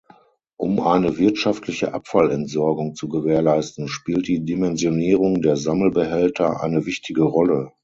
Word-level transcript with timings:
Um 0.57 0.79
eine 0.79 1.19
wirtschaftliche 1.19 1.93
Abfallentsorgung 1.93 2.95
zu 2.95 3.07
gewährleisten, 3.07 3.87
spielt 3.87 4.27
die 4.27 4.43
Dimensionierung 4.43 5.43
der 5.43 5.57
Sammelbehälter 5.57 6.63
eine 6.63 6.87
wichtige 6.87 7.21
Rolle. 7.21 7.71